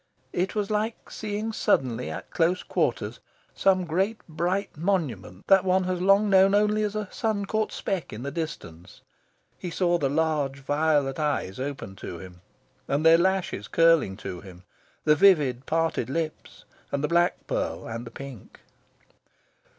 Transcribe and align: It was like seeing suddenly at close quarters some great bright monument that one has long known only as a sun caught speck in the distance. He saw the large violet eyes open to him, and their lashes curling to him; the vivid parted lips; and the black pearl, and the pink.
It 0.33 0.55
was 0.55 0.71
like 0.71 1.11
seeing 1.11 1.53
suddenly 1.53 2.09
at 2.09 2.31
close 2.31 2.63
quarters 2.63 3.19
some 3.53 3.85
great 3.85 4.19
bright 4.27 4.75
monument 4.75 5.45
that 5.45 5.63
one 5.63 5.83
has 5.83 6.01
long 6.01 6.27
known 6.27 6.55
only 6.55 6.81
as 6.81 6.95
a 6.95 7.07
sun 7.11 7.45
caught 7.45 7.71
speck 7.71 8.11
in 8.11 8.23
the 8.23 8.31
distance. 8.31 9.01
He 9.59 9.69
saw 9.69 9.99
the 9.99 10.09
large 10.09 10.57
violet 10.57 11.19
eyes 11.19 11.59
open 11.59 11.95
to 11.97 12.17
him, 12.17 12.41
and 12.87 13.05
their 13.05 13.19
lashes 13.19 13.67
curling 13.67 14.17
to 14.25 14.41
him; 14.41 14.63
the 15.03 15.13
vivid 15.13 15.67
parted 15.67 16.09
lips; 16.09 16.65
and 16.91 17.03
the 17.03 17.07
black 17.07 17.45
pearl, 17.45 17.85
and 17.87 18.03
the 18.03 18.09
pink. 18.09 18.59